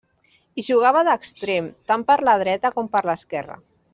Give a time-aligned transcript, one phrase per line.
[0.59, 3.61] Hi jugava d'extrem, tant per la dreta com per l'esquerra.